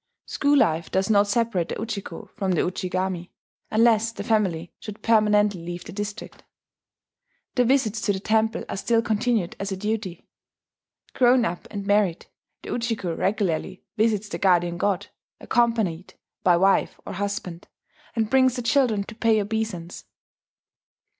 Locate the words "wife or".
16.57-17.13